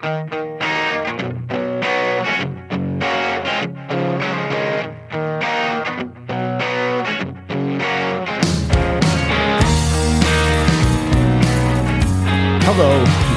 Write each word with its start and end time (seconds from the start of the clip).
Hello, 0.00 0.22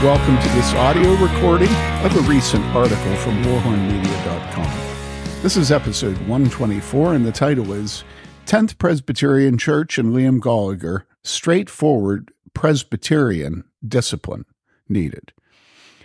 welcome 0.03 0.37
to 0.37 0.49
this 0.49 0.73
audio 0.73 1.15
recording 1.15 1.67
of 2.03 2.15
a 2.15 2.21
recent 2.29 2.63
article 2.75 3.15
from 3.15 3.41
warhornmedia.com. 3.43 5.41
This 5.41 5.57
is 5.57 5.71
episode 5.71 6.17
124, 6.28 7.15
and 7.15 7.25
the 7.25 7.31
title 7.31 7.73
is 7.73 8.03
10th 8.46 8.78
Presbyterian 8.78 9.57
Church 9.57 9.97
and 9.97 10.13
Liam 10.13 10.39
Goligher 10.39 11.05
Straightforward 11.23 12.31
Presbyterian 12.53 13.63
Discipline 13.83 14.46
Needed. 14.87 15.33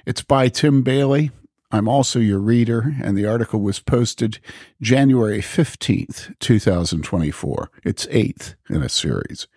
It's 0.07 0.23
by 0.23 0.49
Tim 0.49 0.83
Bayly. 0.83 1.33
I'm 1.73 1.89
also 1.89 2.21
your 2.21 2.39
reader, 2.39 2.95
and 3.03 3.19
the 3.19 3.27
article 3.27 3.61
was 3.61 3.81
posted 3.81 4.39
January 4.81 5.41
15th, 5.41 6.33
2024. 6.39 7.73
It's 7.83 8.07
eighth 8.13 8.55
in 8.71 8.85
a 8.85 8.89
series. 8.89 9.49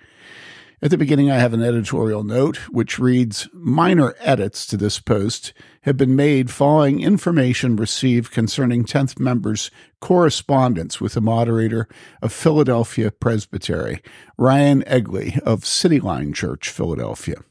At 0.81 0.89
the 0.89 0.97
beginning, 0.97 1.29
I 1.29 1.38
have 1.38 1.53
an 1.53 1.61
editorial 1.61 2.23
note 2.23 2.57
which 2.71 2.97
reads 2.97 3.47
Minor 3.53 4.15
edits 4.17 4.65
to 4.65 4.77
this 4.77 4.99
post 4.99 5.53
have 5.81 5.97
been 5.97 6.15
made 6.15 6.49
following 6.49 6.99
information 6.99 7.75
received 7.75 8.31
concerning 8.31 8.85
10th 8.85 9.19
members' 9.19 9.69
correspondence 9.99 10.99
with 10.99 11.13
the 11.13 11.21
moderator 11.21 11.88
of 12.23 12.33
Philadelphia 12.33 13.11
Presbytery, 13.11 14.02
Ryan 14.35 14.81
Egley 14.88 15.39
of 15.43 15.61
Cityline 15.61 16.33
Church, 16.33 16.71
Philadelphia. 16.71 17.43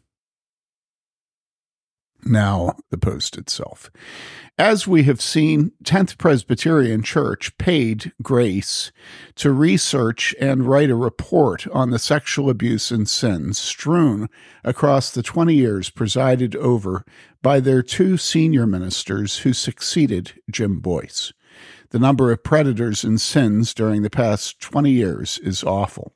Now, 2.24 2.76
the 2.90 2.98
post 2.98 3.38
itself. 3.38 3.90
As 4.58 4.88
we 4.88 5.04
have 5.04 5.20
seen, 5.20 5.70
10th 5.84 6.18
Presbyterian 6.18 7.02
Church 7.02 7.56
paid 7.58 8.12
Grace 8.22 8.90
to 9.36 9.52
research 9.52 10.34
and 10.40 10.66
write 10.66 10.90
a 10.90 10.96
report 10.96 11.68
on 11.68 11.90
the 11.90 11.98
sexual 11.98 12.50
abuse 12.50 12.90
and 12.90 13.08
sins 13.08 13.56
strewn 13.56 14.28
across 14.64 15.10
the 15.10 15.22
20 15.22 15.54
years 15.54 15.90
presided 15.90 16.56
over 16.56 17.04
by 17.40 17.60
their 17.60 17.82
two 17.82 18.16
senior 18.16 18.66
ministers 18.66 19.38
who 19.38 19.52
succeeded 19.52 20.32
Jim 20.50 20.80
Boice. 20.80 21.32
The 21.90 22.00
number 22.00 22.32
of 22.32 22.42
predators 22.42 23.04
and 23.04 23.20
sins 23.20 23.72
during 23.72 24.02
the 24.02 24.10
past 24.10 24.60
20 24.60 24.90
years 24.90 25.38
is 25.38 25.62
awful. 25.62 26.12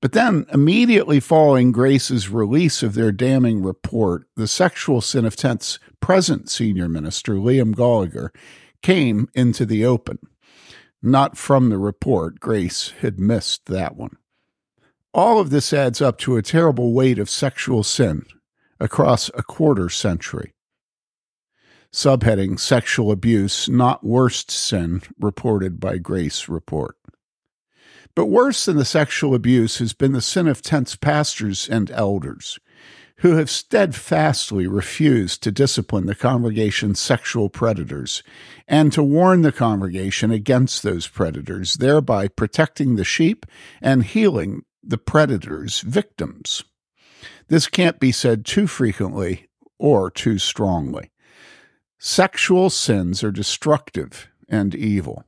But 0.00 0.12
then, 0.12 0.46
immediately 0.52 1.20
following 1.20 1.72
Grace's 1.72 2.28
release 2.28 2.82
of 2.82 2.94
their 2.94 3.12
damning 3.12 3.62
report, 3.62 4.26
the 4.36 4.48
sexual 4.48 5.00
sin 5.00 5.24
of 5.24 5.36
10th's 5.36 5.78
present 6.00 6.50
senior 6.50 6.88
minister, 6.88 7.34
Liam 7.34 7.74
Goligher, 7.74 8.30
came 8.82 9.28
into 9.34 9.66
the 9.66 9.84
open. 9.84 10.18
Not 11.02 11.36
from 11.36 11.68
the 11.68 11.78
report, 11.78 12.40
Grace 12.40 12.90
had 13.00 13.20
missed 13.20 13.66
that 13.66 13.96
one. 13.96 14.16
All 15.12 15.40
of 15.40 15.50
this 15.50 15.72
adds 15.72 16.02
up 16.02 16.18
to 16.18 16.36
a 16.36 16.42
terrible 16.42 16.92
weight 16.92 17.18
of 17.18 17.30
sexual 17.30 17.82
sin 17.82 18.26
across 18.78 19.30
a 19.34 19.42
quarter 19.42 19.88
century. 19.88 20.52
Subheading 21.92 22.60
Sexual 22.60 23.10
Abuse, 23.10 23.68
Not 23.68 24.04
Worst 24.04 24.50
Sin, 24.50 25.02
reported 25.18 25.80
by 25.80 25.96
Grace 25.96 26.48
Report. 26.48 26.95
But 28.14 28.26
worse 28.26 28.64
than 28.64 28.76
the 28.76 28.84
sexual 28.84 29.34
abuse 29.34 29.78
has 29.78 29.92
been 29.92 30.12
the 30.12 30.20
sin 30.20 30.46
of 30.48 30.62
10th's 30.62 30.96
pastors 30.96 31.68
and 31.68 31.90
elders, 31.90 32.58
who 33.18 33.36
have 33.36 33.50
steadfastly 33.50 34.66
refused 34.66 35.42
to 35.42 35.50
discipline 35.50 36.06
the 36.06 36.14
congregation's 36.14 37.00
sexual 37.00 37.48
predators 37.48 38.22
and 38.68 38.92
to 38.92 39.02
warn 39.02 39.42
the 39.42 39.52
congregation 39.52 40.30
against 40.30 40.82
those 40.82 41.08
predators, 41.08 41.74
thereby 41.74 42.28
protecting 42.28 42.96
the 42.96 43.04
sheep 43.04 43.46
and 43.80 44.04
healing 44.04 44.62
the 44.82 44.98
predators' 44.98 45.80
victims. 45.80 46.62
This 47.48 47.68
can't 47.68 47.98
be 47.98 48.12
said 48.12 48.44
too 48.44 48.66
frequently 48.66 49.48
or 49.78 50.10
too 50.10 50.38
strongly. 50.38 51.10
Sexual 51.98 52.70
sins 52.70 53.24
are 53.24 53.32
destructive 53.32 54.28
and 54.48 54.74
evil. 54.74 55.24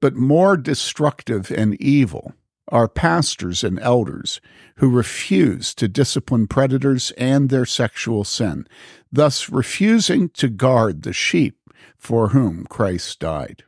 But 0.00 0.14
more 0.14 0.56
destructive 0.56 1.50
and 1.50 1.80
evil 1.80 2.34
are 2.68 2.88
pastors 2.88 3.64
and 3.64 3.80
elders 3.80 4.40
who 4.76 4.90
refuse 4.90 5.74
to 5.74 5.88
discipline 5.88 6.46
predators 6.46 7.10
and 7.12 7.48
their 7.48 7.64
sexual 7.64 8.24
sin, 8.24 8.66
thus 9.10 9.48
refusing 9.48 10.28
to 10.30 10.48
guard 10.48 11.02
the 11.02 11.12
sheep 11.12 11.58
for 11.96 12.28
whom 12.28 12.64
Christ 12.66 13.18
died. 13.18 13.64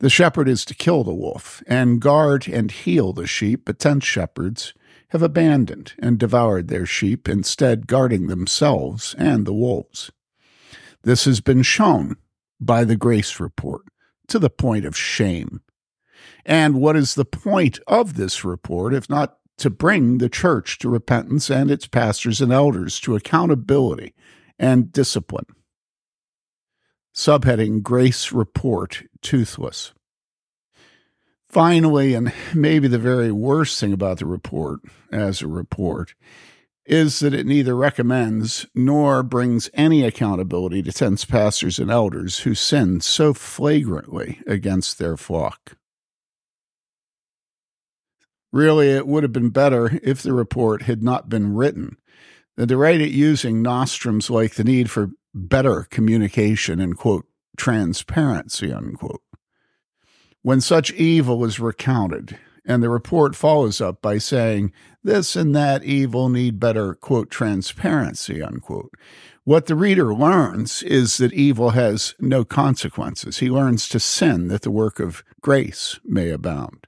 The 0.00 0.10
shepherd 0.10 0.48
is 0.48 0.64
to 0.66 0.74
kill 0.74 1.02
the 1.02 1.14
wolf 1.14 1.62
and 1.66 2.00
guard 2.00 2.46
and 2.46 2.70
heal 2.70 3.12
the 3.12 3.26
sheep, 3.26 3.62
but 3.64 3.80
ten 3.80 3.98
shepherds 3.98 4.72
have 5.08 5.22
abandoned 5.22 5.94
and 5.98 6.18
devoured 6.18 6.68
their 6.68 6.86
sheep, 6.86 7.28
instead 7.28 7.86
guarding 7.88 8.26
themselves 8.26 9.14
and 9.18 9.44
the 9.46 9.54
wolves. 9.54 10.12
This 11.02 11.24
has 11.24 11.40
been 11.40 11.62
shown 11.62 12.16
by 12.60 12.84
the 12.84 12.96
Grace 12.96 13.40
Report 13.40 13.82
to 14.28 14.38
the 14.38 14.50
point 14.50 14.84
of 14.84 14.96
shame. 14.96 15.60
And 16.44 16.80
what 16.80 16.96
is 16.96 17.14
the 17.14 17.24
point 17.24 17.78
of 17.86 18.14
this 18.14 18.44
report 18.44 18.94
if 18.94 19.08
not 19.08 19.36
to 19.58 19.70
bring 19.70 20.18
the 20.18 20.28
church 20.28 20.78
to 20.78 20.88
repentance 20.88 21.50
and 21.50 21.70
its 21.70 21.86
pastors 21.86 22.40
and 22.40 22.52
elders 22.52 23.00
to 23.00 23.16
accountability 23.16 24.14
and 24.58 24.92
discipline? 24.92 25.46
Subheading 27.14 27.82
Grace 27.82 28.32
Report 28.32 29.02
Toothless. 29.22 29.92
Finally, 31.48 32.14
and 32.14 32.32
maybe 32.54 32.88
the 32.88 32.98
very 32.98 33.32
worst 33.32 33.80
thing 33.80 33.92
about 33.92 34.18
the 34.18 34.26
report 34.26 34.80
as 35.10 35.40
a 35.40 35.48
report, 35.48 36.14
is 36.88 37.20
that 37.20 37.34
it 37.34 37.46
neither 37.46 37.76
recommends 37.76 38.66
nor 38.74 39.22
brings 39.22 39.68
any 39.74 40.02
accountability 40.04 40.82
to 40.82 40.90
10th's 40.90 41.26
pastors 41.26 41.78
and 41.78 41.90
elders 41.90 42.40
who 42.40 42.54
sin 42.54 43.00
so 43.00 43.34
flagrantly 43.34 44.40
against 44.46 44.98
their 44.98 45.16
flock. 45.16 45.76
Really, 48.50 48.88
it 48.88 49.06
would 49.06 49.22
have 49.22 49.32
been 49.32 49.50
better 49.50 50.00
if 50.02 50.22
the 50.22 50.32
report 50.32 50.82
had 50.82 51.02
not 51.02 51.28
been 51.28 51.54
written 51.54 51.98
than 52.56 52.68
to 52.68 52.76
write 52.78 53.02
it 53.02 53.10
using 53.10 53.60
nostrums 53.60 54.30
like 54.30 54.54
the 54.54 54.64
need 54.64 54.90
for 54.90 55.10
better 55.34 55.86
communication 55.90 56.80
and, 56.80 56.96
quote, 56.96 57.26
transparency, 57.58 58.72
unquote. 58.72 59.20
When 60.40 60.62
such 60.62 60.92
evil 60.92 61.44
is 61.44 61.60
recounted, 61.60 62.38
and 62.64 62.82
the 62.82 62.90
report 62.90 63.36
follows 63.36 63.80
up 63.80 64.02
by 64.02 64.18
saying, 64.18 64.72
this 65.02 65.36
and 65.36 65.54
that 65.54 65.84
evil 65.84 66.28
need 66.28 66.60
better, 66.60 66.94
quote, 66.94 67.30
transparency, 67.30 68.42
unquote. 68.42 68.92
What 69.44 69.66
the 69.66 69.76
reader 69.76 70.14
learns 70.14 70.82
is 70.82 71.16
that 71.16 71.32
evil 71.32 71.70
has 71.70 72.14
no 72.20 72.44
consequences. 72.44 73.38
He 73.38 73.48
learns 73.48 73.88
to 73.88 74.00
sin 74.00 74.48
that 74.48 74.62
the 74.62 74.70
work 74.70 75.00
of 75.00 75.24
grace 75.40 75.98
may 76.04 76.28
abound. 76.30 76.86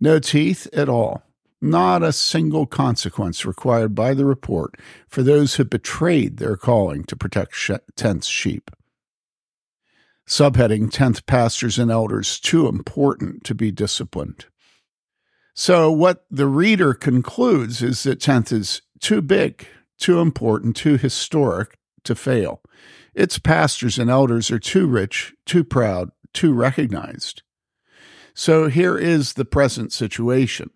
No 0.00 0.18
teeth 0.18 0.66
at 0.72 0.88
all. 0.88 1.22
Not 1.60 2.02
a 2.02 2.12
single 2.12 2.66
consequence 2.66 3.44
required 3.44 3.94
by 3.94 4.14
the 4.14 4.24
report 4.24 4.76
for 5.06 5.22
those 5.22 5.56
who 5.56 5.64
betrayed 5.64 6.38
their 6.38 6.56
calling 6.56 7.04
to 7.04 7.14
protect 7.16 7.52
10th 7.52 8.24
sheep. 8.24 8.70
Subheading 10.26 10.90
10th 10.90 11.26
pastors 11.26 11.78
and 11.78 11.90
elders 11.90 12.40
too 12.40 12.66
important 12.66 13.44
to 13.44 13.54
be 13.54 13.70
disciplined. 13.70 14.46
So, 15.54 15.92
what 15.92 16.24
the 16.30 16.46
reader 16.46 16.94
concludes 16.94 17.82
is 17.82 18.02
that 18.04 18.20
10th 18.20 18.52
is 18.52 18.82
too 19.00 19.20
big, 19.20 19.66
too 19.98 20.18
important, 20.18 20.76
too 20.76 20.96
historic 20.96 21.78
to 22.04 22.14
fail. 22.14 22.62
Its 23.14 23.38
pastors 23.38 23.98
and 23.98 24.08
elders 24.08 24.50
are 24.50 24.58
too 24.58 24.86
rich, 24.86 25.34
too 25.44 25.62
proud, 25.62 26.10
too 26.32 26.54
recognized. 26.54 27.42
So, 28.34 28.68
here 28.68 28.96
is 28.96 29.34
the 29.34 29.44
present 29.44 29.92
situation. 29.92 30.70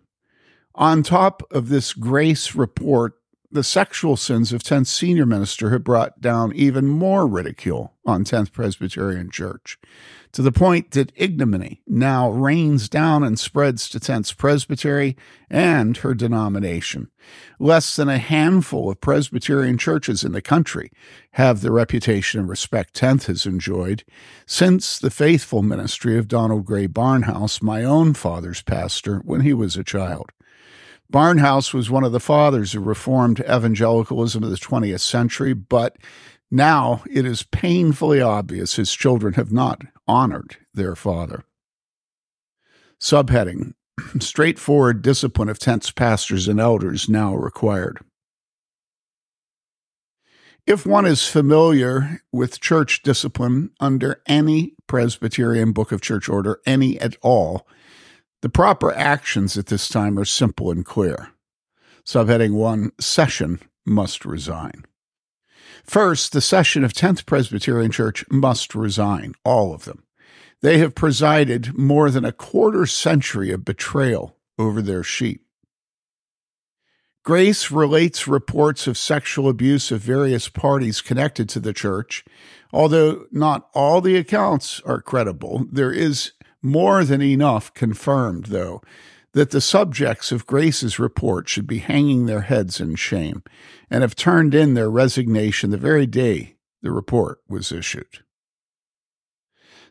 On 0.75 1.01
top 1.01 1.41
of 1.51 1.69
this 1.69 1.93
grace 1.93 2.53
report, 2.53 3.13
the 3.49 3.63
sexual 3.63 4.17
sins 4.17 4.51
of 4.51 4.61
10th 4.61 4.87
senior 4.87 5.25
minister 5.25 5.69
have 5.69 5.83
brought 5.83 6.19
down 6.19 6.53
even 6.53 6.87
more 6.87 7.25
ridicule 7.25 7.93
on 8.05 8.25
10th 8.25 8.51
Presbyterian 8.51 9.31
Church 9.31 9.79
to 10.33 10.41
the 10.41 10.51
point 10.51 10.91
that 10.91 11.13
ignominy 11.15 11.81
now 11.87 12.29
rains 12.29 12.89
down 12.89 13.23
and 13.23 13.39
spreads 13.39 13.87
to 13.89 13.99
10th 13.99 14.35
Presbytery 14.35 15.15
and 15.49 15.97
her 15.97 16.13
denomination. 16.13 17.09
Less 17.57 17.95
than 17.95 18.09
a 18.09 18.17
handful 18.17 18.89
of 18.89 18.99
Presbyterian 18.99 19.77
churches 19.77 20.25
in 20.25 20.33
the 20.33 20.41
country 20.41 20.91
have 21.31 21.61
the 21.61 21.71
reputation 21.71 22.41
and 22.41 22.49
respect 22.49 22.99
10th 22.99 23.27
has 23.27 23.45
enjoyed 23.45 24.03
since 24.45 24.99
the 24.99 25.09
faithful 25.09 25.63
ministry 25.63 26.17
of 26.17 26.27
Donald 26.27 26.65
Grey 26.65 26.87
Barnhouse, 26.87 27.61
my 27.61 27.83
own 27.83 28.13
father's 28.13 28.61
pastor, 28.61 29.19
when 29.19 29.41
he 29.41 29.53
was 29.53 29.77
a 29.77 29.83
child. 29.83 30.31
Barnhouse 31.11 31.73
was 31.73 31.89
one 31.89 32.03
of 32.03 32.11
the 32.11 32.19
fathers 32.19 32.75
of 32.75 32.85
Reformed 32.85 33.39
evangelicalism 33.41 34.43
of 34.43 34.49
the 34.49 34.57
20th 34.57 34.99
century, 34.99 35.53
but 35.53 35.97
now 36.51 37.03
it 37.09 37.25
is 37.25 37.43
painfully 37.43 38.21
obvious 38.21 38.75
his 38.75 38.93
children 38.93 39.33
have 39.33 39.51
not 39.51 39.81
honored 40.07 40.57
their 40.73 40.95
father. 40.95 41.43
Subheading 42.99 43.73
Straightforward 44.19 45.01
discipline 45.01 45.49
of 45.49 45.59
tenth 45.59 45.95
pastors 45.95 46.47
and 46.47 46.59
elders 46.59 47.09
now 47.09 47.35
required. 47.35 47.99
If 50.65 50.85
one 50.85 51.05
is 51.05 51.25
familiar 51.25 52.21
with 52.31 52.59
church 52.59 53.01
discipline 53.01 53.71
under 53.79 54.21
any 54.27 54.73
Presbyterian 54.85 55.71
book 55.71 55.93
of 55.93 56.01
church 56.01 56.27
order, 56.27 56.59
any 56.65 56.99
at 56.99 57.15
all, 57.21 57.65
the 58.41 58.49
proper 58.49 58.93
actions 58.93 59.57
at 59.57 59.67
this 59.67 59.89
time 59.89 60.17
are 60.19 60.25
simple 60.25 60.71
and 60.71 60.85
clear. 60.85 61.31
Subheading 62.05 62.53
1 62.53 62.91
Session 62.99 63.59
must 63.85 64.25
resign. 64.25 64.85
First, 65.83 66.33
the 66.33 66.41
session 66.41 66.83
of 66.83 66.93
10th 66.93 67.25
Presbyterian 67.25 67.91
Church 67.91 68.25
must 68.29 68.75
resign, 68.75 69.33
all 69.43 69.73
of 69.73 69.85
them. 69.85 70.03
They 70.61 70.79
have 70.79 70.95
presided 70.95 71.77
more 71.77 72.09
than 72.09 72.25
a 72.25 72.31
quarter 72.31 72.85
century 72.85 73.51
of 73.51 73.65
betrayal 73.65 74.37
over 74.57 74.81
their 74.81 75.03
sheep. 75.03 75.43
Grace 77.23 77.71
relates 77.71 78.27
reports 78.27 78.87
of 78.87 78.97
sexual 78.97 79.49
abuse 79.49 79.91
of 79.91 79.99
various 79.99 80.47
parties 80.47 81.01
connected 81.01 81.49
to 81.49 81.59
the 81.59 81.73
church. 81.73 82.23
Although 82.71 83.25
not 83.31 83.69
all 83.73 83.99
the 83.99 84.15
accounts 84.15 84.79
are 84.85 85.01
credible, 85.01 85.65
there 85.69 85.91
is 85.91 86.31
more 86.67 87.03
than 87.03 87.21
enough 87.21 87.73
confirmed, 87.73 88.47
though, 88.47 88.81
that 89.33 89.51
the 89.51 89.61
subjects 89.61 90.31
of 90.31 90.47
Grace's 90.47 90.99
report 90.99 91.47
should 91.47 91.67
be 91.67 91.79
hanging 91.79 92.25
their 92.25 92.41
heads 92.41 92.79
in 92.79 92.95
shame 92.95 93.43
and 93.89 94.01
have 94.01 94.15
turned 94.15 94.55
in 94.55 94.73
their 94.73 94.89
resignation 94.89 95.69
the 95.69 95.77
very 95.77 96.05
day 96.05 96.55
the 96.81 96.91
report 96.91 97.39
was 97.47 97.71
issued. 97.71 98.23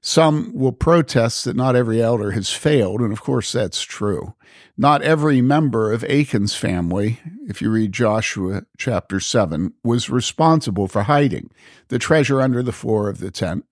Some 0.01 0.53
will 0.55 0.73
protest 0.73 1.45
that 1.45 1.57
not 1.57 1.75
every 1.75 2.01
elder 2.01 2.31
has 2.31 2.53
failed, 2.53 3.01
and 3.01 3.13
of 3.13 3.23
course 3.23 3.51
that's 3.51 3.83
true. 3.83 4.35
Not 4.77 5.03
every 5.03 5.41
member 5.41 5.93
of 5.93 6.05
Achan's 6.05 6.55
family, 6.55 7.19
if 7.49 7.61
you 7.61 7.71
read 7.71 7.93
Joshua 7.93 8.63
chapter 8.79 9.19
7, 9.19 9.75
was 9.83 10.09
responsible 10.09 10.87
for 10.87 11.03
hiding 11.03 11.51
the 11.89 11.99
treasure 11.99 12.41
under 12.41 12.63
the 12.63 12.73
floor 12.73 13.09
of 13.09 13.19
the 13.19 13.31
tent, 13.31 13.65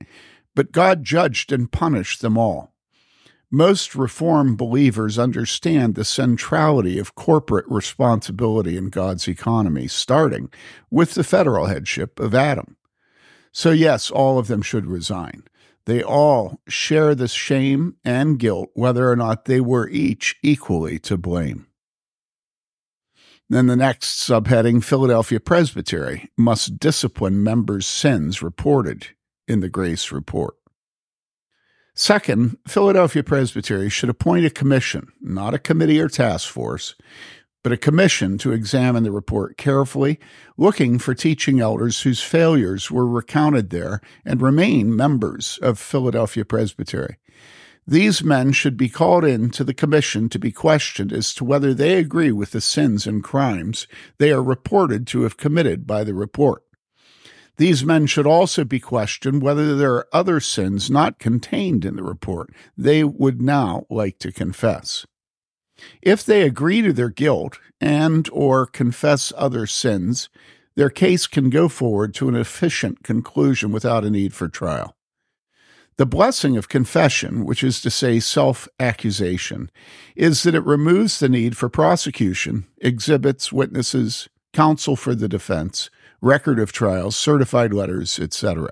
but 0.57 0.73
God 0.73 1.05
judged 1.05 1.53
and 1.53 1.71
punished 1.71 2.21
them 2.21 2.37
all. 2.37 2.74
Most 3.55 3.95
Reformed 3.95 4.59
believers 4.59 5.17
understand 5.17 5.95
the 5.95 6.05
centrality 6.05 6.99
of 6.99 7.15
corporate 7.15 7.67
responsibility 7.69 8.77
in 8.77 8.89
God's 8.89 9.29
economy, 9.29 9.87
starting 9.87 10.51
with 10.91 11.15
the 11.15 11.23
federal 11.23 11.67
headship 11.67 12.19
of 12.19 12.35
Adam. 12.35 12.77
So, 13.53 13.71
yes, 13.71 14.11
all 14.11 14.41
of 14.41 14.49
them 14.49 14.61
should 14.61 14.87
resign. 14.87 15.45
They 15.87 16.03
all 16.03 16.59
share 16.67 17.15
the 17.15 17.29
shame 17.29 17.95
and 18.05 18.41
guilt, 18.41 18.71
whether 18.75 19.09
or 19.09 19.15
not 19.15 19.45
they 19.45 19.61
were 19.61 19.89
each 19.89 20.35
equally 20.43 20.99
to 20.99 21.17
blame. 21.17 21.69
Then 23.49 23.69
the 23.69 23.77
next 23.77 24.29
subheading 24.29 24.83
Philadelphia 24.83 25.39
Presbytery 25.39 26.29
must 26.37 26.81
discipline 26.81 27.45
members' 27.45 27.87
sins 27.87 28.43
reported 28.43 29.11
in 29.47 29.61
the 29.61 29.69
Grace 29.69 30.11
Report. 30.11 30.57
Second, 31.97 32.59
Philadelphia 32.67 33.23
Presbytery 33.23 33.89
should 33.89 34.09
appoint 34.09 34.45
a 34.45 34.51
commission, 34.51 35.13
not 35.21 35.55
a 35.55 35.61
committee 35.61 36.01
or 36.01 36.09
task 36.09 36.49
force, 36.49 36.97
but 37.63 37.71
a 37.73 37.77
commission 37.77 38.37
to 38.39 38.51
examine 38.51 39.05
the 39.05 39.13
report 39.13 39.57
carefully, 39.57 40.19
looking 40.57 40.99
for 40.99 41.15
teaching 41.15 41.61
elders 41.61 42.03
whose 42.03 42.21
failures 42.21 42.91
were 42.91 43.07
recounted 43.07 43.71
there 43.71 44.01
and 44.25 44.43
remain 44.43 44.95
members 44.95 45.57
of 45.63 45.79
Philadelphia 45.79 46.45
Presbytery. 46.45 47.17
These 47.87 48.25
men 48.25 48.51
should 48.51 48.77
be 48.77 48.89
called 48.89 49.25
in 49.25 49.51
to 49.51 49.63
the 49.63 49.75
commission 49.75 50.29
to 50.31 50.39
be 50.39 50.51
questioned 50.51 51.13
as 51.13 51.33
to 51.35 51.45
whether 51.45 51.73
they 51.73 51.95
agree 51.95 52.33
with 52.33 52.51
the 52.51 52.61
sins 52.61 53.07
and 53.07 53.23
crimes 53.23 53.87
they 54.19 54.33
are 54.33 54.43
reported 54.43 55.07
to 55.09 55.23
have 55.23 55.37
committed 55.37 55.87
by 55.87 56.03
the 56.03 56.15
report. 56.15 56.64
These 57.57 57.85
men 57.85 58.07
should 58.07 58.27
also 58.27 58.65
be 58.65 58.81
questioned 58.81 59.43
whether 59.43 59.77
there 59.77 59.95
are 59.95 60.09
other 60.13 60.41
sins 60.41 60.91
not 60.91 61.19
contained 61.19 61.85
in 61.85 61.97
the 61.97 62.03
report 62.03 62.51
they 62.77 63.05
would 63.05 63.41
now 63.41 63.87
like 63.89 64.19
to 64.21 64.33
confess. 64.33 65.07
If 66.03 66.25
they 66.25 66.43
agree 66.43 66.83
to 66.83 66.93
their 66.93 67.11
guilt 67.11 67.59
and 67.81 68.29
or 68.33 68.67
confess 68.67 69.33
other 69.37 69.67
sins, 69.67 70.29
their 70.77 70.91
case 70.91 71.27
can 71.27 71.51
go 71.51 71.69
forward 71.69 72.15
to 72.15 72.29
an 72.29 72.35
efficient 72.35 73.03
conclusion 73.03 73.71
without 73.71 74.05
a 74.05 74.11
need 74.11 74.35
for 74.35 74.49
trial. 74.49 74.97
The 75.97 76.07
blessing 76.07 76.57
of 76.57 76.69
confession, 76.69 77.45
which 77.45 77.63
is 77.63 77.81
to 77.83 77.91
say 77.91 78.19
self 78.19 78.67
accusation, 78.81 79.71
is 80.17 80.43
that 80.43 80.57
it 80.57 80.65
removes 80.65 81.21
the 81.21 81.29
need 81.29 81.57
for 81.57 81.69
prosecution, 81.69 82.67
exhibits, 82.79 83.53
witnesses, 83.53 84.29
counsel 84.53 84.97
for 84.97 85.15
the 85.15 85.29
defense, 85.29 85.91
record 86.25 86.59
of 86.59 86.73
trials, 86.73 87.15
certified 87.15 87.73
letters, 87.73 88.19
etc. 88.19 88.69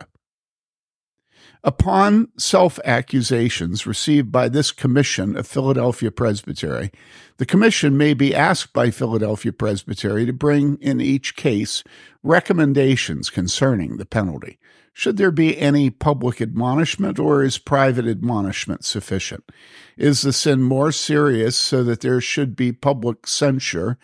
Upon 1.64 2.28
self 2.37 2.81
accusations 2.84 3.87
received 3.87 4.32
by 4.32 4.49
this 4.49 4.72
commission 4.72 5.37
of 5.37 5.46
Philadelphia 5.46 6.10
Presbytery, 6.10 6.90
the 7.37 7.46
commission 7.46 7.96
may 7.96 8.14
be 8.14 8.34
asked 8.34 8.72
by 8.72 8.90
Philadelphia 8.90 9.52
Presbytery 9.52 10.26
to 10.26 10.32
bring 10.32 10.76
in 10.81 11.00
each 11.00 11.37
case 11.37 11.84
recommendations 12.25 13.31
concerning 13.31 13.96
the 13.96 14.06
penalty. 14.06 14.58
Should 14.93 15.16
there 15.16 15.31
be 15.31 15.56
any 15.56 15.88
public 15.88 16.43
admonishment, 16.43 17.19
or 17.19 17.44
is 17.44 17.58
private 17.58 18.06
admonishment 18.06 18.84
sufficient? 18.84 19.50
Is 19.96 20.22
the 20.22 20.32
sin 20.32 20.62
more 20.62 20.93
serious 20.93 21.56
so 21.56 21.84
that 21.84 22.00
there 22.00 22.20
should 22.20 22.56
be 22.56 22.72
public 22.72 23.26
censure? 23.26 23.98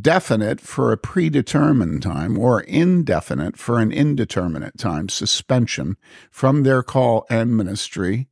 Definite 0.00 0.60
for 0.60 0.92
a 0.92 0.96
predetermined 0.96 2.02
time 2.02 2.38
or 2.38 2.60
indefinite 2.60 3.56
for 3.56 3.78
an 3.78 3.92
indeterminate 3.92 4.78
time 4.78 5.08
suspension 5.08 5.96
from 6.30 6.62
their 6.62 6.82
call 6.82 7.24
and 7.30 7.56
ministry, 7.56 8.28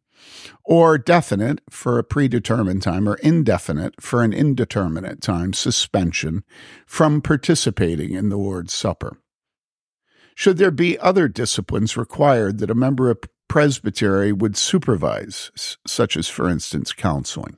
or 0.65 0.99
definite 0.99 1.61
for 1.71 1.99
a 1.99 2.05
predetermined 2.05 2.83
time 2.83 3.09
or 3.09 3.17
indefinite 3.17 4.01
for 4.01 4.23
an 4.23 4.33
indeterminate 4.33 5.21
time 5.21 5.53
suspension 5.53 6.43
from 6.87 7.21
participating 7.21 8.13
in 8.15 8.31
the 8.31 8.37
Lord's 8.37 8.73
Supper. 8.73 9.19
Should 10.35 10.57
there 10.57 10.73
be 10.73 10.99
other 10.99 11.29
disciplines 11.29 11.97
required 11.97 12.59
that 12.59 12.71
a 12.71 12.75
member 12.75 13.11
of 13.11 13.21
presbytery 13.47 14.33
would 14.33 14.57
supervise, 14.57 15.77
such 15.87 16.17
as, 16.17 16.29
for 16.29 16.49
instance, 16.49 16.93
counseling? 16.93 17.57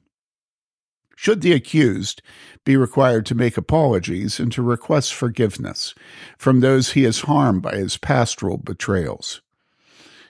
Should 1.17 1.41
the 1.41 1.53
accused 1.53 2.23
be 2.65 2.77
required 2.77 3.27
to 3.27 3.35
make 3.35 3.57
apologies 3.57 4.39
and 4.39 4.53
to 4.53 4.63
request 4.63 5.15
forgiveness 5.15 5.95
from 6.39 6.61
those 6.61 6.93
he 6.93 7.03
has 7.05 7.21
harmed 7.21 7.63
by 7.63 7.77
his 7.77 7.97
pastoral 7.97 8.59
betrayals? 8.59 9.41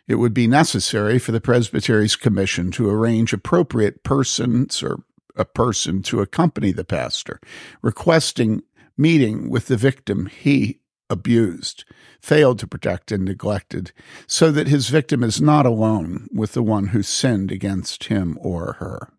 It 0.06 0.14
would 0.14 0.32
be 0.32 0.46
necessary 0.46 1.18
for 1.18 1.32
the 1.32 1.40
Presbytery's 1.40 2.14
commission 2.14 2.70
to 2.70 2.88
arrange 2.88 3.32
appropriate 3.32 4.04
persons 4.04 4.80
or 4.82 5.02
a 5.34 5.44
person 5.44 6.02
to 6.02 6.20
accompany 6.20 6.70
the 6.70 6.84
pastor, 6.84 7.40
requesting 7.82 8.62
meeting 8.96 9.50
with 9.50 9.66
the 9.66 9.76
victim 9.76 10.26
he 10.26 10.78
abused, 11.10 11.84
failed 12.20 12.60
to 12.60 12.66
protect, 12.66 13.10
and 13.10 13.24
neglected, 13.24 13.92
so 14.26 14.50
that 14.52 14.68
his 14.68 14.88
victim 14.88 15.22
is 15.22 15.40
not 15.40 15.66
alone 15.66 16.28
with 16.32 16.52
the 16.52 16.62
one 16.62 16.88
who 16.88 17.02
sinned 17.02 17.50
against 17.50 18.04
him 18.04 18.38
or 18.40 18.74
her. 18.74 19.10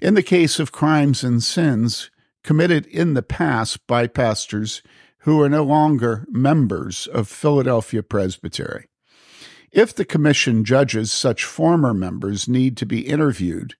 In 0.00 0.14
the 0.14 0.22
case 0.22 0.58
of 0.58 0.72
crimes 0.72 1.24
and 1.24 1.42
sins 1.42 2.10
committed 2.44 2.86
in 2.86 3.14
the 3.14 3.22
past 3.22 3.86
by 3.86 4.06
pastors 4.06 4.82
who 5.20 5.40
are 5.40 5.48
no 5.48 5.64
longer 5.64 6.26
members 6.30 7.06
of 7.06 7.28
Philadelphia 7.28 8.02
Presbytery, 8.02 8.88
if 9.72 9.94
the 9.94 10.04
commission 10.04 10.64
judges 10.64 11.10
such 11.10 11.44
former 11.44 11.94
members 11.94 12.48
need 12.48 12.76
to 12.76 12.86
be 12.86 13.06
interviewed 13.06 13.74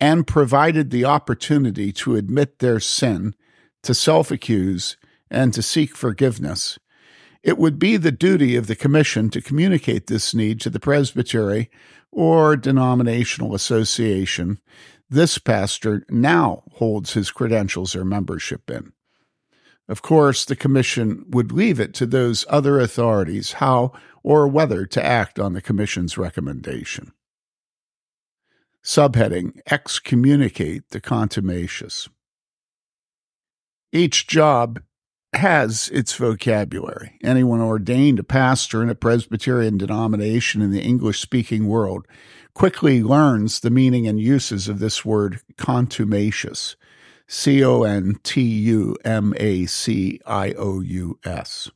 and 0.00 0.26
provided 0.26 0.90
the 0.90 1.04
opportunity 1.04 1.92
to 1.92 2.16
admit 2.16 2.58
their 2.58 2.80
sin, 2.80 3.34
to 3.82 3.94
self 3.94 4.30
accuse, 4.30 4.96
and 5.30 5.52
to 5.52 5.62
seek 5.62 5.94
forgiveness, 5.94 6.78
it 7.42 7.58
would 7.58 7.78
be 7.78 7.96
the 7.96 8.12
duty 8.12 8.56
of 8.56 8.66
the 8.66 8.76
commission 8.76 9.30
to 9.30 9.40
communicate 9.40 10.06
this 10.06 10.34
need 10.34 10.60
to 10.60 10.70
the 10.70 10.80
presbytery 10.80 11.70
or 12.10 12.56
denominational 12.56 13.54
association 13.54 14.58
this 15.10 15.38
pastor 15.38 16.04
now 16.08 16.62
holds 16.74 17.12
his 17.14 17.30
credentials 17.30 17.96
or 17.96 18.04
membership 18.04 18.70
in. 18.70 18.92
Of 19.88 20.02
course, 20.02 20.44
the 20.44 20.54
commission 20.54 21.24
would 21.28 21.50
leave 21.50 21.80
it 21.80 21.94
to 21.94 22.06
those 22.06 22.46
other 22.48 22.78
authorities 22.78 23.54
how 23.54 23.92
or 24.22 24.46
whether 24.46 24.86
to 24.86 25.04
act 25.04 25.40
on 25.40 25.52
the 25.52 25.60
commission's 25.60 26.16
recommendation. 26.16 27.12
Subheading 28.84 29.60
Excommunicate 29.68 30.88
the 30.90 31.00
contumacious. 31.00 32.08
Each 33.92 34.28
job 34.28 34.80
has 35.32 35.88
its 35.92 36.14
vocabulary. 36.14 37.18
Anyone 37.22 37.60
ordained 37.60 38.18
a 38.18 38.24
pastor 38.24 38.82
in 38.82 38.90
a 38.90 38.94
Presbyterian 38.94 39.76
denomination 39.76 40.62
in 40.62 40.70
the 40.70 40.82
English 40.82 41.20
speaking 41.20 41.66
world 41.66 42.06
quickly 42.54 43.02
learns 43.02 43.60
the 43.60 43.70
meaning 43.70 44.06
and 44.06 44.20
uses 44.20 44.68
of 44.68 44.78
this 44.78 45.04
word 45.04 45.40
contumacious. 45.56 46.76
C 47.30 47.62
O 47.62 47.84
N 47.84 48.18
T 48.24 48.42
U 48.42 48.96
M 49.04 49.34
A 49.36 49.64
C 49.66 50.20
I 50.26 50.52
O 50.58 50.80
U 50.80 51.18
S. 51.24 51.70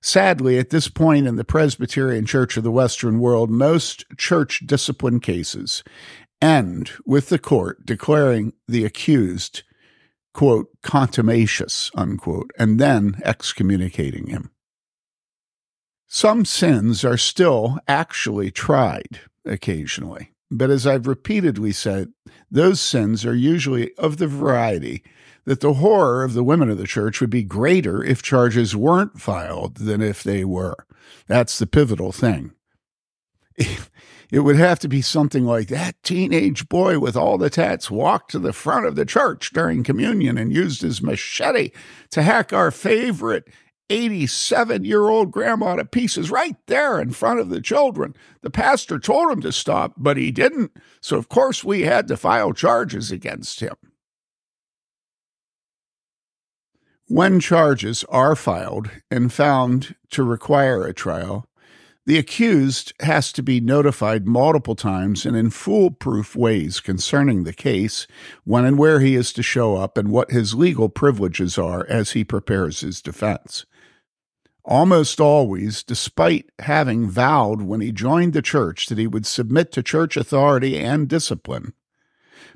Sadly, 0.00 0.58
at 0.58 0.70
this 0.70 0.86
point 0.86 1.26
in 1.26 1.34
the 1.34 1.44
Presbyterian 1.44 2.24
Church 2.24 2.56
of 2.56 2.62
the 2.62 2.70
Western 2.70 3.18
world, 3.18 3.50
most 3.50 4.04
church 4.16 4.62
discipline 4.64 5.18
cases 5.18 5.82
end 6.40 6.92
with 7.04 7.30
the 7.30 7.38
court 7.38 7.84
declaring 7.84 8.52
the 8.68 8.84
accused, 8.84 9.64
quote, 10.34 10.68
contumacious, 10.82 11.90
unquote, 11.96 12.50
and 12.56 12.78
then 12.78 13.20
excommunicating 13.24 14.28
him. 14.28 14.52
Some 16.06 16.44
sins 16.44 17.04
are 17.04 17.16
still 17.16 17.78
actually 17.88 18.52
tried 18.52 19.20
occasionally. 19.44 20.30
But 20.50 20.70
as 20.70 20.86
I've 20.86 21.06
repeatedly 21.06 21.72
said, 21.72 22.12
those 22.50 22.80
sins 22.80 23.24
are 23.24 23.34
usually 23.34 23.92
of 23.94 24.18
the 24.18 24.28
variety 24.28 25.02
that 25.44 25.60
the 25.60 25.74
horror 25.74 26.22
of 26.22 26.32
the 26.32 26.44
women 26.44 26.70
of 26.70 26.78
the 26.78 26.86
church 26.86 27.20
would 27.20 27.30
be 27.30 27.42
greater 27.42 28.02
if 28.02 28.22
charges 28.22 28.76
weren't 28.76 29.20
filed 29.20 29.76
than 29.76 30.00
if 30.00 30.22
they 30.22 30.44
were. 30.44 30.86
That's 31.26 31.58
the 31.58 31.66
pivotal 31.66 32.12
thing. 32.12 32.52
It 34.30 34.40
would 34.40 34.56
have 34.56 34.80
to 34.80 34.88
be 34.88 35.00
something 35.00 35.44
like 35.44 35.68
that 35.68 36.02
teenage 36.02 36.68
boy 36.68 36.98
with 36.98 37.14
all 37.16 37.38
the 37.38 37.50
tats 37.50 37.90
walked 37.90 38.32
to 38.32 38.38
the 38.38 38.52
front 38.52 38.86
of 38.86 38.96
the 38.96 39.04
church 39.04 39.52
during 39.52 39.84
communion 39.84 40.38
and 40.38 40.52
used 40.52 40.82
his 40.82 41.02
machete 41.02 41.70
to 42.10 42.22
hack 42.22 42.52
our 42.52 42.70
favorite 42.70 43.48
87 43.90 44.84
year 44.84 45.08
old 45.08 45.30
grandma 45.30 45.76
to 45.76 45.84
pieces 45.84 46.30
right 46.30 46.56
there 46.66 47.00
in 47.00 47.10
front 47.10 47.40
of 47.40 47.50
the 47.50 47.60
children. 47.60 48.14
The 48.40 48.50
pastor 48.50 48.98
told 48.98 49.30
him 49.30 49.40
to 49.42 49.52
stop, 49.52 49.94
but 49.96 50.16
he 50.16 50.30
didn't. 50.30 50.72
So, 51.00 51.16
of 51.16 51.28
course, 51.28 51.62
we 51.62 51.82
had 51.82 52.08
to 52.08 52.16
file 52.16 52.52
charges 52.52 53.12
against 53.12 53.60
him. 53.60 53.76
When 57.06 57.38
charges 57.38 58.02
are 58.04 58.34
filed 58.34 58.90
and 59.10 59.30
found 59.30 59.94
to 60.10 60.22
require 60.22 60.86
a 60.86 60.94
trial, 60.94 61.46
the 62.06 62.18
accused 62.18 62.94
has 63.00 63.32
to 63.32 63.42
be 63.42 63.60
notified 63.60 64.26
multiple 64.26 64.74
times 64.74 65.24
and 65.24 65.36
in 65.36 65.50
foolproof 65.50 66.34
ways 66.34 66.80
concerning 66.80 67.44
the 67.44 67.52
case, 67.52 68.06
when 68.44 68.64
and 68.64 68.78
where 68.78 69.00
he 69.00 69.16
is 69.16 69.32
to 69.34 69.42
show 69.42 69.76
up, 69.76 69.96
and 69.98 70.10
what 70.10 70.30
his 70.30 70.54
legal 70.54 70.88
privileges 70.88 71.58
are 71.58 71.86
as 71.88 72.12
he 72.12 72.24
prepares 72.24 72.80
his 72.80 73.02
defense. 73.02 73.66
Almost 74.64 75.20
always, 75.20 75.82
despite 75.82 76.50
having 76.60 77.08
vowed 77.08 77.62
when 77.62 77.80
he 77.80 77.92
joined 77.92 78.32
the 78.32 78.42
church 78.42 78.86
that 78.86 78.98
he 78.98 79.06
would 79.06 79.26
submit 79.26 79.72
to 79.72 79.82
church 79.82 80.16
authority 80.16 80.78
and 80.78 81.06
discipline, 81.06 81.74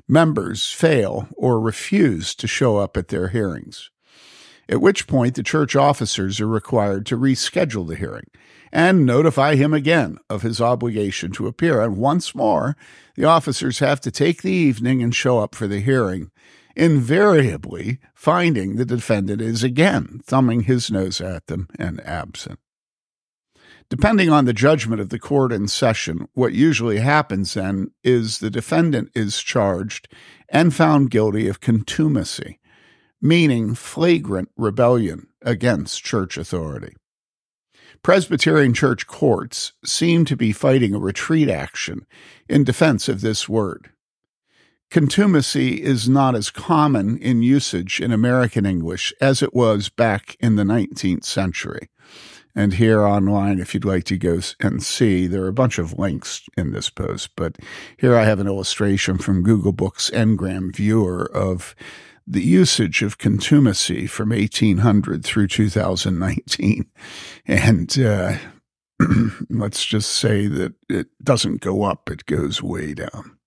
members 0.07 0.71
fail 0.71 1.27
or 1.37 1.59
refuse 1.59 2.33
to 2.35 2.47
show 2.47 2.77
up 2.77 2.97
at 2.97 3.09
their 3.09 3.27
hearings 3.27 3.91
at 4.69 4.81
which 4.81 5.07
point 5.07 5.35
the 5.35 5.43
church 5.43 5.75
officers 5.75 6.39
are 6.39 6.47
required 6.47 7.05
to 7.07 7.17
reschedule 7.17 7.87
the 7.87 7.95
hearing 7.95 8.27
and 8.71 9.05
notify 9.05 9.55
him 9.55 9.73
again 9.73 10.19
of 10.29 10.43
his 10.43 10.61
obligation 10.61 11.31
to 11.31 11.47
appear. 11.47 11.81
And 11.81 11.97
once 11.97 12.35
more, 12.35 12.77
the 13.15 13.25
officers 13.25 13.79
have 13.79 13.99
to 14.01 14.11
take 14.11 14.43
the 14.43 14.51
evening 14.51 15.01
and 15.01 15.13
show 15.13 15.39
up 15.39 15.55
for 15.55 15.67
the 15.67 15.79
hearing, 15.79 16.29
invariably 16.79 17.99
finding 18.15 18.75
the 18.75 18.85
defendant 18.85 19.41
is 19.41 19.63
again 19.63 20.21
thumbing 20.25 20.61
his 20.61 20.89
nose 20.89 21.21
at 21.21 21.47
them 21.47 21.67
and 21.77 22.01
absent. 22.05 22.59
Depending 23.89 24.29
on 24.29 24.45
the 24.45 24.53
judgment 24.53 25.01
of 25.01 25.09
the 25.09 25.19
court 25.19 25.51
in 25.51 25.67
session, 25.67 26.27
what 26.33 26.53
usually 26.53 26.99
happens 26.99 27.55
then 27.55 27.91
is 28.03 28.37
the 28.37 28.51
defendant 28.51 29.09
is 29.15 29.41
charged 29.41 30.07
and 30.47 30.73
found 30.73 31.09
guilty 31.09 31.47
of 31.47 31.59
contumacy 31.59 32.59
meaning 33.21 33.75
flagrant 33.75 34.49
rebellion 34.55 35.27
against 35.41 36.03
church 36.03 36.37
authority. 36.37 36.95
Presbyterian 38.01 38.73
church 38.73 39.07
courts 39.07 39.73
seem 39.83 40.23
to 40.25 40.37
be 40.37 40.53
fighting 40.53 40.95
a 40.95 40.99
retreat 40.99 41.49
action 41.49 42.05
in 42.47 42.63
defense 42.63 43.09
of 43.09 43.21
this 43.21 43.49
word. 43.49 43.91
Contumacy 44.91 45.81
is 45.81 46.09
not 46.09 46.33
as 46.33 46.49
common 46.49 47.19
in 47.19 47.43
usage 47.43 48.01
in 48.01 48.11
American 48.11 48.65
English 48.65 49.13
as 49.21 49.43
it 49.43 49.53
was 49.53 49.87
back 49.87 50.35
in 50.39 50.55
the 50.55 50.63
19th 50.63 51.23
century. 51.23 51.89
And 52.55 52.73
here 52.73 53.05
online, 53.05 53.59
if 53.59 53.75
you'd 53.75 53.85
like 53.85 54.05
to 54.05 54.17
go 54.17 54.39
and 54.59 54.81
see, 54.81 55.27
there 55.27 55.43
are 55.43 55.47
a 55.47 55.53
bunch 55.53 55.77
of 55.77 55.99
links 55.99 56.41
in 56.57 56.71
this 56.71 56.89
post. 56.89 57.29
But 57.35 57.57
here 57.97 58.15
I 58.15 58.25
have 58.25 58.39
an 58.39 58.47
illustration 58.47 59.19
from 59.19 59.43
Google 59.43 59.73
Books 59.73 60.09
Ngram 60.09 60.75
Viewer 60.75 61.29
of 61.35 61.75
the 62.25 62.43
usage 62.43 63.03
of 63.03 63.19
contumacy 63.19 64.07
from 64.07 64.29
1800 64.29 65.23
through 65.23 65.47
2019. 65.47 66.85
And 67.45 67.99
uh, 67.99 68.37
let's 69.49 69.85
just 69.85 70.09
say 70.11 70.47
that 70.47 70.73
it 70.89 71.07
doesn't 71.23 71.61
go 71.61 71.83
up, 71.83 72.09
it 72.09 72.25
goes 72.25 72.63
way 72.63 72.95
down. 72.95 73.38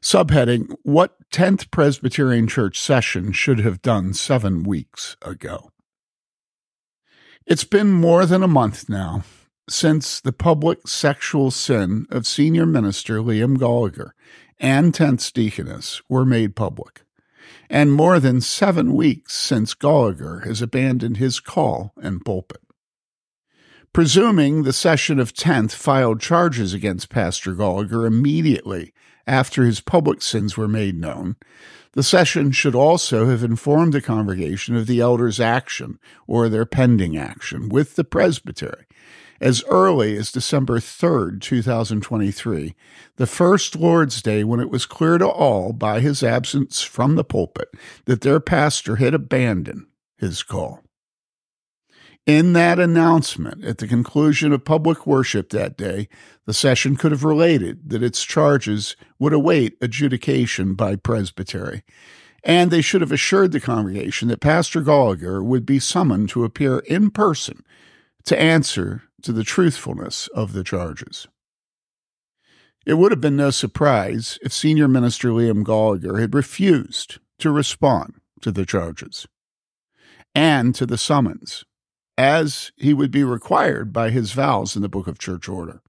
Subheading 0.00 0.74
What 0.82 1.16
10th 1.32 1.70
Presbyterian 1.70 2.48
Church 2.48 2.78
session 2.78 3.32
should 3.32 3.60
have 3.60 3.82
done 3.82 4.12
seven 4.14 4.62
weeks 4.62 5.16
ago? 5.22 5.70
It's 7.46 7.64
been 7.64 7.92
more 7.92 8.26
than 8.26 8.42
a 8.42 8.48
month 8.48 8.88
now 8.88 9.24
since 9.68 10.20
the 10.20 10.32
public 10.32 10.86
sexual 10.86 11.50
sin 11.50 12.06
of 12.10 12.26
senior 12.26 12.66
minister 12.66 13.18
Liam 13.18 13.56
Goligher 13.56 14.10
and 14.58 14.92
10th 14.92 15.32
deaconess 15.32 16.00
were 16.08 16.24
made 16.24 16.54
public, 16.54 17.02
and 17.68 17.92
more 17.92 18.20
than 18.20 18.40
seven 18.40 18.94
weeks 18.94 19.34
since 19.34 19.74
Goligher 19.74 20.44
has 20.46 20.62
abandoned 20.62 21.16
his 21.16 21.40
call 21.40 21.92
and 22.00 22.24
pulpit. 22.24 22.62
Presuming 23.92 24.62
the 24.62 24.72
session 24.72 25.18
of 25.18 25.32
10th 25.32 25.72
filed 25.72 26.20
charges 26.20 26.74
against 26.74 27.08
Pastor 27.08 27.54
Goligher 27.54 28.06
immediately 28.06 28.92
after 29.26 29.64
his 29.64 29.80
public 29.80 30.22
sins 30.22 30.56
were 30.56 30.68
made 30.68 30.98
known, 30.98 31.36
the 31.92 32.02
session 32.02 32.52
should 32.52 32.74
also 32.74 33.26
have 33.26 33.42
informed 33.42 33.92
the 33.92 34.02
congregation 34.02 34.76
of 34.76 34.86
the 34.86 35.00
elders' 35.00 35.40
action 35.40 35.98
or 36.26 36.48
their 36.48 36.66
pending 36.66 37.16
action 37.16 37.68
with 37.68 37.96
the 37.96 38.04
presbytery 38.04 38.86
as 39.40 39.64
early 39.68 40.16
as 40.16 40.32
December 40.32 40.78
3rd, 40.78 41.40
2023, 41.40 42.74
the 43.16 43.26
first 43.26 43.76
Lord's 43.76 44.22
Day 44.22 44.44
when 44.44 44.60
it 44.60 44.70
was 44.70 44.86
clear 44.86 45.18
to 45.18 45.26
all 45.26 45.72
by 45.72 46.00
his 46.00 46.22
absence 46.22 46.82
from 46.82 47.16
the 47.16 47.24
pulpit 47.24 47.68
that 48.06 48.22
their 48.22 48.40
pastor 48.40 48.96
had 48.96 49.14
abandoned 49.14 49.86
his 50.16 50.42
call. 50.42 50.82
In 52.26 52.54
that 52.54 52.80
announcement, 52.80 53.64
at 53.64 53.78
the 53.78 53.86
conclusion 53.86 54.52
of 54.52 54.64
public 54.64 55.06
worship 55.06 55.50
that 55.50 55.76
day, 55.76 56.08
the 56.44 56.52
session 56.52 56.96
could 56.96 57.12
have 57.12 57.22
related 57.22 57.88
that 57.90 58.02
its 58.02 58.24
charges 58.24 58.96
would 59.20 59.32
await 59.32 59.76
adjudication 59.80 60.74
by 60.74 60.96
presbytery, 60.96 61.84
and 62.42 62.72
they 62.72 62.80
should 62.80 63.00
have 63.00 63.12
assured 63.12 63.52
the 63.52 63.60
congregation 63.60 64.26
that 64.26 64.40
Pastor 64.40 64.80
Goligher 64.80 65.40
would 65.44 65.64
be 65.64 65.78
summoned 65.78 66.28
to 66.30 66.42
appear 66.42 66.80
in 66.80 67.10
person 67.10 67.62
to 68.24 68.36
answer 68.36 69.04
to 69.22 69.32
the 69.32 69.44
truthfulness 69.44 70.26
of 70.34 70.52
the 70.52 70.64
charges. 70.64 71.28
It 72.84 72.94
would 72.94 73.12
have 73.12 73.20
been 73.20 73.36
no 73.36 73.50
surprise 73.50 74.36
if 74.42 74.52
Senior 74.52 74.88
Minister 74.88 75.28
Liam 75.28 75.62
Goligher 75.62 76.20
had 76.20 76.34
refused 76.34 77.20
to 77.38 77.52
respond 77.52 78.14
to 78.40 78.50
the 78.50 78.66
charges 78.66 79.28
and 80.34 80.74
to 80.74 80.86
the 80.86 80.98
summons, 80.98 81.64
as 82.18 82.72
he 82.76 82.94
would 82.94 83.10
be 83.10 83.24
required 83.24 83.92
by 83.92 84.10
his 84.10 84.32
vows 84.32 84.76
in 84.76 84.82
the 84.82 84.88
Book 84.88 85.06
of 85.06 85.18
Church 85.18 85.48
Order. 85.48 85.82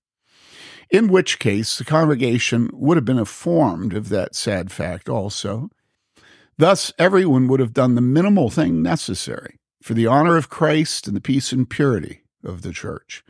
In 0.90 1.08
which 1.08 1.40
case, 1.40 1.78
the 1.78 1.84
congregation 1.84 2.70
would 2.74 2.98
have 2.98 3.06
been 3.06 3.20
informed 3.20 3.94
of 3.94 4.10
that 4.10 4.36
sad 4.36 4.72
fact 4.72 5.10
also. 5.10 5.70
Thus, 6.58 6.94
everyone 6.98 7.48
would 7.48 7.60
have 7.60 7.74
done 7.74 7.96
the 7.96 8.02
minimal 8.02 8.50
thing 8.50 8.82
necessary 8.82 9.60
for 9.82 9.94
the 9.94 10.08
honor 10.08 10.38
of 10.38 10.50
Christ 10.50 11.08
and 11.08 11.16
the 11.16 11.22
peace 11.22 11.52
and 11.52 11.70
purity 11.70 12.24
of 12.44 12.62
the 12.62 12.72
church. 12.72 13.24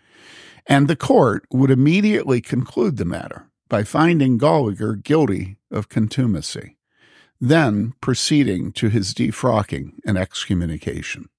And 0.66 0.88
the 0.88 0.96
court 0.96 1.46
would 1.52 1.72
immediately 1.72 2.42
conclude 2.42 2.98
the 2.98 3.06
matter 3.06 3.50
by 3.70 3.84
finding 3.84 4.38
Goligher 4.38 5.02
guilty 5.02 5.58
of 5.72 5.90
contumacy, 5.90 6.78
then 7.40 7.94
proceeding 8.02 8.72
to 8.74 8.90
his 8.90 9.14
defrocking 9.14 9.94
and 10.06 10.18
excommunication. 10.18 11.30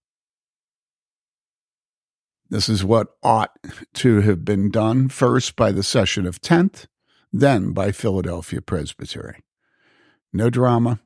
This 2.50 2.68
is 2.70 2.82
what 2.82 3.08
ought 3.22 3.50
to 3.94 4.22
have 4.22 4.44
been 4.44 4.70
done 4.70 5.08
first 5.08 5.54
by 5.54 5.70
the 5.70 5.82
session 5.82 6.26
of 6.26 6.40
10th, 6.40 6.86
then 7.30 7.72
by 7.72 7.92
Philadelphia 7.92 8.62
Presbytery. 8.62 9.42
No 10.32 10.48
drama, 10.48 11.00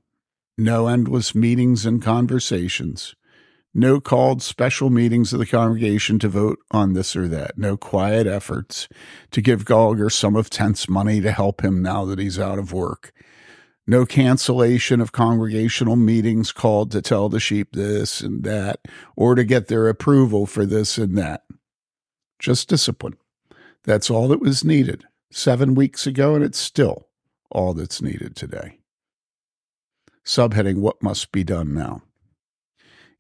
no 0.57 0.87
endless 0.87 1.35
meetings 1.35 1.85
and 1.85 2.01
conversations, 2.01 3.17
no 3.75 4.01
called 4.01 4.41
special 4.41 4.89
meetings 4.89 5.33
of 5.33 5.41
the 5.41 5.47
congregation 5.47 6.21
to 6.21 6.29
vote 6.29 6.61
on 6.71 6.93
this 6.93 7.17
or 7.17 7.27
that, 7.27 7.59
no 7.59 7.77
quiet 7.77 8.29
efforts 8.29 8.89
to 9.33 9.41
give 9.41 9.65
Goligher 9.65 10.13
some 10.13 10.37
of 10.37 10.49
Tenth's 10.49 10.89
money 10.89 11.21
to 11.21 11.33
help 11.33 11.65
him 11.65 11.83
now 11.83 12.05
that 12.05 12.21
he's 12.21 12.39
out 12.39 12.59
of 12.61 12.73
work, 12.73 13.13
no 13.87 14.07
cancellation 14.07 15.01
of 15.01 15.13
congregational 15.13 15.97
meetings 15.97 16.53
called 16.53 16.91
to 16.93 17.03
tell 17.03 17.29
the 17.29 17.41
sheep 17.41 17.73
this 17.73 18.21
and 18.21 18.45
that, 18.45 18.81
or 19.17 19.35
to 19.35 19.45
get 19.45 19.69
their 19.69 19.89
approval 19.89 20.47
for 20.47 20.65
this 20.65 20.99
and 20.99 21.17
that. 21.19 21.45
Just 22.39 22.69
discipline. 22.69 23.17
That's 23.85 24.11
all 24.11 24.29
that 24.29 24.41
was 24.41 24.65
needed 24.65 25.05
seven 25.31 25.75
weeks 25.75 26.07
ago, 26.07 26.35
and 26.35 26.45
it's 26.45 26.59
still 26.59 27.09
all 27.51 27.75
that's 27.75 28.01
needed 28.01 28.37
today. 28.37 28.79
Subheading 30.25 30.79
What 30.79 31.03
Must 31.03 31.33
Be 31.33 31.43
Done 31.43 31.75
Now. 31.75 32.03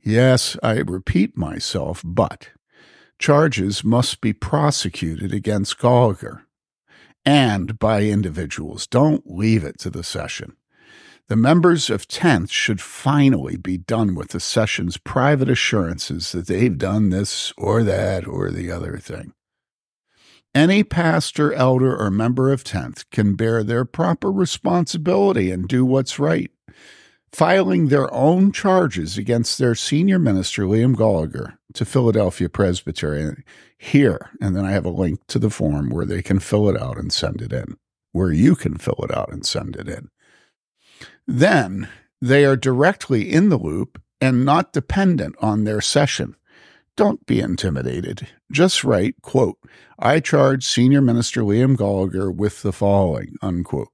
Yes, 0.01 0.57
I 0.63 0.75
repeat 0.79 1.37
myself, 1.37 2.03
but 2.05 2.51
charges 3.19 3.85
must 3.85 4.21
be 4.21 4.33
prosecuted 4.33 5.33
against 5.33 5.79
Goligher 5.79 6.43
and 7.25 7.79
by 7.79 8.03
individuals. 8.03 8.87
Don't 8.87 9.23
leave 9.27 9.65
it 9.65 9.79
to 9.81 9.91
the 9.91 10.03
session. 10.03 10.57
The 11.29 11.37
members 11.37 11.89
of 11.89 12.09
10th 12.09 12.51
should 12.51 12.81
finally 12.81 13.57
be 13.57 13.79
done 13.79 14.15
with 14.15 14.31
the 14.31 14.41
session's 14.41 14.97
private 14.99 15.49
assurances 15.49 16.33
that 16.33 16.47
they've 16.47 16.77
done 16.77 17.11
this 17.11 17.53
or 17.57 17.83
that 17.85 18.27
or 18.27 18.51
the 18.51 18.71
other 18.71 18.99
thing. 18.99 19.33
Any 20.55 20.85
pastor, 20.85 21.53
elder, 21.55 21.97
or 21.97 22.11
member 22.11 22.53
of 22.53 22.65
10th 22.65 23.09
can 23.11 23.37
bear 23.37 23.65
their 23.65 23.87
proper 23.87 24.31
responsibility 24.31 25.51
and 25.51 25.67
do 25.67 25.87
what's 25.87 26.19
right, 26.19 26.51
filing 27.33 27.89
their 27.89 28.13
own 28.13 28.53
charges 28.53 29.17
against 29.17 29.59
their 29.59 29.75
senior 29.75 30.19
minister, 30.19 30.65
Liam 30.65 30.95
Goligher, 30.95 31.57
to 31.75 31.85
Philadelphia 31.85 32.49
Presbyterian 32.49 33.43
here. 33.79 34.31
And 34.41 34.55
then 34.55 34.65
I 34.65 34.73
have 34.73 34.85
a 34.85 34.91
link 34.91 35.21
to 35.29 35.39
the 35.39 35.51
form 35.51 35.89
where 35.89 36.05
they 36.05 36.23
can 36.23 36.39
fill 36.39 36.69
it 36.69 36.81
out 36.81 36.99
and 36.99 37.13
send 37.13 37.41
it 37.41 37.53
in, 37.53 37.77
where 38.13 38.33
you 38.33 38.55
can 38.55 38.77
fill 38.77 39.01
it 39.03 39.17
out 39.17 39.33
and 39.33 39.47
send 39.47 39.77
it 39.77 39.89
in. 39.89 40.11
Then 41.27 41.89
they 42.21 42.45
are 42.45 42.57
directly 42.57 43.33
in 43.33 43.49
the 43.49 43.59
loop 43.59 44.01
and 44.21 44.45
not 44.45 44.73
dependent 44.73 45.35
on 45.41 45.65
their 45.65 45.81
session. 45.81 46.37
Don't 46.97 47.25
be 47.25 47.41
intimidated. 47.41 48.29
Just 48.53 48.85
write, 48.85 49.15
quote, 49.23 49.59
I 49.99 50.21
charge 50.21 50.65
Senior 50.67 51.01
Minister 51.01 51.41
Liam 51.41 51.77
Goligher 51.77 52.35
with 52.35 52.63
the 52.63 52.73
following, 52.73 53.37
unquote. 53.41 53.89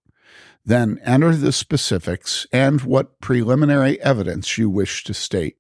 Then 0.68 1.00
enter 1.02 1.34
the 1.34 1.50
specifics 1.50 2.46
and 2.52 2.82
what 2.82 3.22
preliminary 3.22 3.98
evidence 4.02 4.58
you 4.58 4.68
wish 4.68 5.02
to 5.04 5.14
state. 5.14 5.56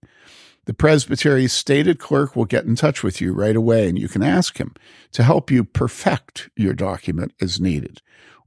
The 0.66 0.74
presbytery's 0.74 1.54
stated 1.54 1.98
clerk 1.98 2.36
will 2.36 2.44
get 2.44 2.66
in 2.66 2.76
touch 2.76 3.02
with 3.02 3.18
you 3.18 3.32
right 3.32 3.56
away, 3.56 3.88
and 3.88 3.98
you 3.98 4.06
can 4.06 4.22
ask 4.22 4.58
him 4.58 4.74
to 5.12 5.22
help 5.22 5.50
you 5.50 5.64
perfect 5.64 6.50
your 6.56 6.74
document 6.74 7.32
as 7.40 7.58
needed, 7.58 8.02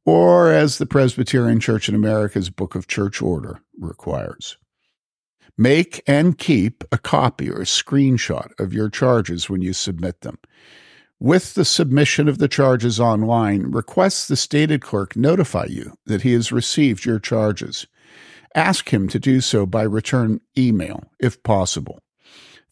or 0.06 0.52
as 0.52 0.78
the 0.78 0.86
Presbyterian 0.86 1.60
Church 1.60 1.90
in 1.90 1.96
America's 1.96 2.52
Book 2.52 2.76
of 2.76 2.86
Church 2.86 3.24
Order 3.24 3.62
requires. 3.80 4.60
Make 5.58 6.04
and 6.06 6.38
keep 6.38 6.84
a 6.92 7.00
copy 7.00 7.50
or 7.50 7.62
a 7.62 7.66
screenshot 7.66 8.52
of 8.60 8.72
your 8.72 8.92
charges 8.92 9.50
when 9.50 9.64
you 9.64 9.74
submit 9.74 10.22
them. 10.22 10.38
With 11.22 11.54
the 11.54 11.66
submission 11.66 12.28
of 12.28 12.40
the 12.40 12.48
charges 12.48 13.00
online, 13.00 13.70
request 13.70 14.28
the 14.28 14.36
stated 14.36 14.82
clerk 14.82 15.16
notify 15.16 15.66
you 15.66 15.94
that 16.08 16.24
he 16.24 16.34
has 16.34 16.52
received 16.52 17.06
your 17.06 17.20
charges. 17.20 17.86
Ask 18.56 18.92
him 18.92 19.08
to 19.10 19.20
do 19.20 19.40
so 19.40 19.68
by 19.68 19.84
return 19.84 20.42
email, 20.58 21.12
if 21.20 21.44
possible. 21.44 22.00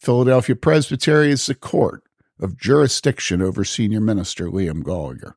Philadelphia 0.00 0.56
Presbytery 0.56 1.30
is 1.30 1.46
the 1.46 1.54
court 1.54 2.02
of 2.40 2.58
jurisdiction 2.58 3.40
over 3.40 3.64
Senior 3.64 4.00
Minister 4.00 4.48
Liam 4.48 4.82
Goligher. 4.82 5.34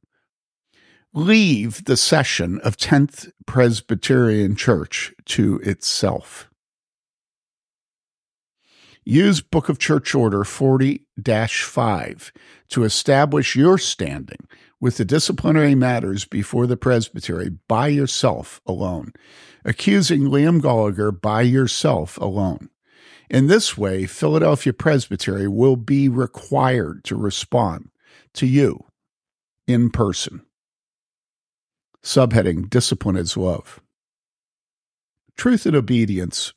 Leave 1.13 1.85
the 1.85 1.97
session 1.97 2.59
of 2.61 2.77
10th 2.77 3.31
Presbyterian 3.45 4.55
Church 4.55 5.13
to 5.25 5.59
itself. 5.59 6.49
Use 9.05 9.41
Book 9.41 9.67
of 9.67 9.79
Church 9.79 10.15
Order 10.15 10.43
40 10.43 11.05
5 11.25 12.33
to 12.69 12.83
establish 12.83 13.55
your 13.55 13.77
standing 13.77 14.47
with 14.79 14.97
the 14.97 15.05
disciplinary 15.05 15.75
matters 15.75 16.25
before 16.25 16.67
the 16.67 16.77
presbytery 16.77 17.49
by 17.67 17.87
yourself 17.87 18.61
alone, 18.65 19.11
accusing 19.65 20.23
Liam 20.23 20.61
Goligher 20.61 21.11
by 21.11 21.41
yourself 21.41 22.17
alone. 22.17 22.69
In 23.29 23.47
this 23.47 23.77
way, 23.77 24.05
Philadelphia 24.05 24.73
Presbytery 24.73 25.47
will 25.47 25.75
be 25.75 26.07
required 26.07 27.03
to 27.05 27.15
respond 27.15 27.89
to 28.33 28.45
you 28.45 28.85
in 29.67 29.89
person. 29.89 30.45
Subheading 32.03 32.69
Discipline 32.69 33.15
is 33.15 33.35
Love. 33.35 33.81
Truth 35.35 35.65
and 35.65 35.75
obedience 35.75 36.53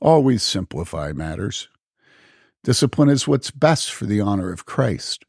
always 0.00 0.42
simplify 0.42 1.12
matters. 1.12 1.68
Discipline 2.64 3.08
is 3.08 3.26
what's 3.26 3.50
best 3.50 3.92
for 3.92 4.06
the 4.06 4.20
honor 4.20 4.52
of 4.52 4.66
Christ. 4.66 5.24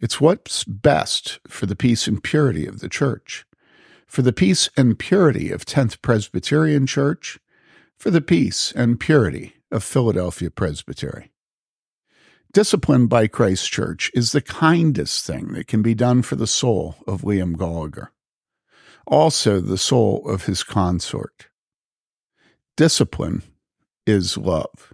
It's 0.00 0.20
what's 0.20 0.64
best 0.64 1.38
for 1.46 1.66
the 1.66 1.76
peace 1.76 2.06
and 2.06 2.22
purity 2.22 2.66
of 2.66 2.80
the 2.80 2.88
church, 2.88 3.44
for 4.06 4.22
the 4.22 4.32
peace 4.32 4.70
and 4.76 4.98
purity 4.98 5.50
of 5.50 5.66
10th 5.66 6.00
Presbyterian 6.00 6.86
Church, 6.86 7.38
for 7.98 8.10
the 8.10 8.22
peace 8.22 8.72
and 8.72 8.98
purity 8.98 9.56
of 9.70 9.84
Philadelphia 9.84 10.50
Presbytery. 10.50 11.32
Discipline 12.52 13.08
by 13.08 13.26
Christ 13.26 13.70
Church 13.70 14.10
is 14.14 14.32
the 14.32 14.40
kindest 14.40 15.26
thing 15.26 15.48
that 15.54 15.66
can 15.66 15.82
be 15.82 15.94
done 15.94 16.22
for 16.22 16.36
the 16.36 16.46
soul 16.46 16.96
of 17.06 17.24
William 17.24 17.58
Goligher, 17.58 18.08
also 19.06 19.60
the 19.60 19.76
soul 19.76 20.26
of 20.26 20.46
his 20.46 20.62
consort. 20.62 21.48
Discipline 22.76 23.42
is 24.06 24.38
love. 24.38 24.93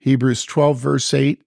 Hebrews 0.00 0.44
12, 0.44 0.78
verse 0.78 1.14
8. 1.14 1.42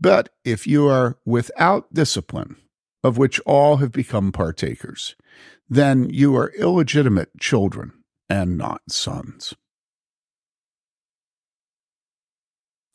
But 0.00 0.30
if 0.44 0.66
you 0.66 0.88
are 0.88 1.18
without 1.24 1.92
discipline, 1.92 2.56
of 3.02 3.16
which 3.16 3.40
all 3.40 3.78
have 3.78 3.92
become 3.92 4.32
partakers, 4.32 5.16
then 5.68 6.10
you 6.10 6.36
are 6.36 6.52
illegitimate 6.58 7.30
children 7.38 7.92
and 8.28 8.58
not 8.58 8.82
sons. 8.88 9.54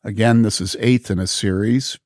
Again, 0.04 0.42
this 0.42 0.60
is 0.60 0.76
eighth 0.78 1.10
in 1.10 1.18
a 1.18 1.26
series. 1.26 1.98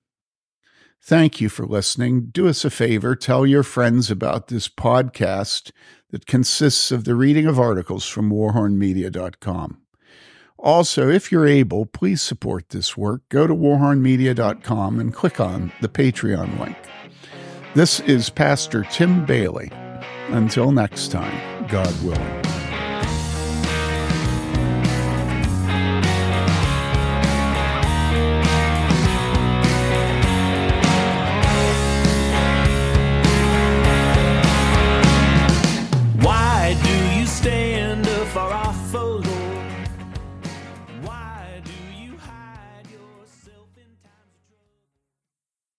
Thank 1.03 1.41
you 1.41 1.49
for 1.49 1.67
listening. 1.67 2.29
Do 2.31 2.49
us 2.49 2.65
a 2.65 2.71
favor, 2.71 3.15
tell 3.17 3.47
your 3.47 3.63
friends 3.63 4.11
about 4.11 4.49
this 4.49 4.69
podcast 4.69 5.71
that 6.11 6.27
consists 6.27 6.91
of 6.91 7.05
the 7.05 7.15
reading 7.15 7.47
of 7.47 7.59
articles 7.59 8.07
from 8.07 8.31
warhornmedia.com. 8.31 9.83
Also, 10.63 11.09
if 11.09 11.33
you're 11.33 11.47
able, 11.47 11.87
please 11.87 12.21
support 12.21 12.69
this 12.69 12.95
work. 12.95 13.23
Go 13.31 13.47
to 13.47 13.55
warhornmedia.com 13.55 15.01
and 15.01 15.15
click 15.15 15.41
on 15.41 15.73
the 15.81 15.89
Patreon 15.89 16.61
link. 16.61 16.77
This 17.75 18.01
is 18.01 18.29
Pastor 18.29 18.85
Tim 18.91 19.25
Bayly. 19.25 19.71
Until 20.29 20.71
next 20.71 21.11
time, 21.11 21.67
God 21.69 21.91
willing. 22.03 22.60